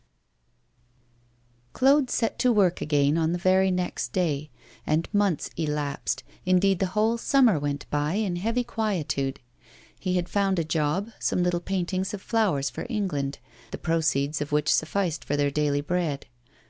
[0.00, 4.48] XI CLAUDE set to work again on the very next day,
[4.86, 9.40] and months elapsed, indeed the whole summer went by, in heavy quietude.
[9.98, 13.40] He had found a job, some little paintings of flowers for England,
[13.72, 16.24] the proceeds of which sufficed for their daily bread.